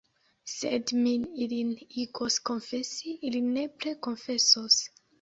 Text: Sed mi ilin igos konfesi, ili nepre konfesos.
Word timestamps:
Sed 0.53 0.93
mi 1.01 1.13
ilin 1.47 1.69
igos 2.05 2.39
konfesi, 2.51 3.17
ili 3.31 3.45
nepre 3.55 3.99
konfesos. 4.09 4.85